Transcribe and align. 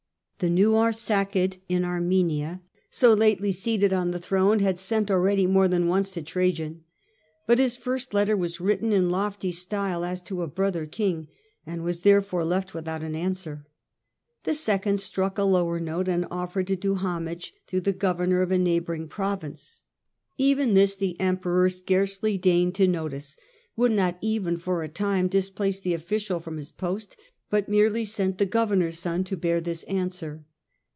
The 0.43 0.49
new 0.49 0.71
Arsacid 0.73 1.57
in 1.69 1.85
Armenia, 1.85 2.61
so 2.89 3.11
and 3.11 3.19
lately 3.19 3.51
seated 3.51 3.93
on 3.93 4.09
the 4.09 4.17
throne, 4.17 4.57
had 4.57 4.79
sent 4.79 5.11
already 5.11 5.45
more 5.45 5.67
than 5.67 5.87
once 5.87 6.15
to 6.15 6.23
Trajan. 6.23 6.83
But 7.45 7.59
his 7.59 7.75
first 7.77 8.11
letter 8.11 8.33
Armenia, 8.33 8.49
^as 8.49 8.59
written 8.59 8.91
in 8.91 9.11
lofty 9.11 9.51
style 9.51 10.03
as 10.03 10.19
to 10.21 10.41
a 10.41 10.47
brother 10.47 10.87
king, 10.87 11.27
and 11.63 11.83
was 11.83 12.01
therefore 12.01 12.43
left 12.43 12.73
without 12.73 13.03
an 13.03 13.13
answer; 13.13 13.67
the 14.43 14.55
second 14.55 14.99
struck 14.99 15.37
a 15.37 15.43
lower 15.43 15.79
note, 15.79 16.07
and 16.07 16.25
offered 16.31 16.65
to 16.69 16.75
do 16.75 16.95
homage 16.95 17.53
through 17.67 17.81
the 17.81 17.93
governor 17.93 18.41
of 18.41 18.49
a 18.49 18.57
neighbouring 18.57 19.07
province. 19.07 19.83
Even 20.39 20.73
this 20.73 20.95
the 20.95 21.19
Emperor 21.19 21.69
scarcely 21.69 22.39
deigned 22.39 22.73
to 22.73 22.87
notice, 22.87 23.37
would 23.75 23.91
not 23.91 24.17
even 24.21 24.57
for 24.57 24.81
a 24.81 24.89
time 24.89 25.27
displace 25.27 25.79
the 25.79 25.93
official 25.93 26.39
from 26.39 26.57
his 26.57 26.71
post, 26.71 27.15
but 27.51 27.67
merely 27.67 28.05
sent 28.05 28.37
the 28.37 28.45
governor's 28.45 28.97
son 28.97 29.25
to 29.25 29.35
bear 29.35 29.59
this 29.59 29.83
answer. 29.83 30.45